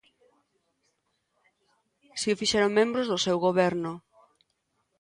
Si 2.19 2.27
o 2.33 2.39
fixeron 2.41 2.77
membros 2.79 3.05
do 3.11 3.17
seu 3.25 3.37
goberno. 3.47 3.93